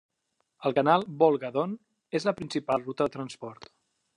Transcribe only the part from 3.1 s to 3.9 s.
de transport.